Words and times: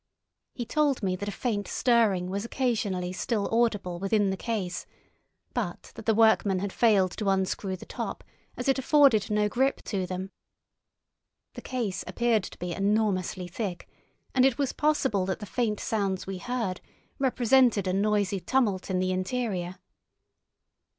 He 0.55 0.65
told 0.65 1.03
me 1.03 1.15
that 1.17 1.29
a 1.29 1.31
faint 1.31 1.67
stirring 1.67 2.31
was 2.31 2.43
occasionally 2.43 3.13
still 3.13 3.47
audible 3.53 3.99
within 3.99 4.31
the 4.31 4.35
case, 4.35 4.87
but 5.53 5.91
that 5.93 6.07
the 6.07 6.15
workmen 6.15 6.57
had 6.57 6.73
failed 6.73 7.11
to 7.17 7.29
unscrew 7.29 7.75
the 7.77 7.85
top, 7.85 8.23
as 8.57 8.67
it 8.67 8.79
afforded 8.79 9.29
no 9.29 9.47
grip 9.47 9.83
to 9.83 10.07
them. 10.07 10.31
The 11.53 11.61
case 11.61 12.03
appeared 12.07 12.43
to 12.45 12.57
be 12.57 12.71
enormously 12.71 13.47
thick, 13.47 13.87
and 14.33 14.43
it 14.43 14.57
was 14.57 14.73
possible 14.73 15.27
that 15.27 15.37
the 15.39 15.45
faint 15.45 15.79
sounds 15.79 16.25
we 16.25 16.39
heard 16.39 16.81
represented 17.19 17.85
a 17.85 17.93
noisy 17.93 18.39
tumult 18.39 18.89
in 18.89 18.97
the 18.97 19.11
interior. 19.11 19.77